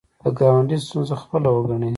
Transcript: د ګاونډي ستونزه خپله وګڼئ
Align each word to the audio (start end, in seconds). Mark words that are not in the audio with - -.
د 0.23 0.23
ګاونډي 0.37 0.77
ستونزه 0.85 1.15
خپله 1.21 1.49
وګڼئ 1.51 1.89